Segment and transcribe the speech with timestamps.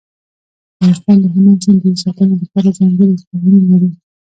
[0.77, 3.89] افغانستان د هلمند سیند د ساتنې لپاره ځانګړي قوانین لري.